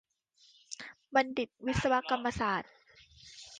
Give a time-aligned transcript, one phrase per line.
[1.15, 2.71] บัณฑิตวิศวกรรมศาสตร์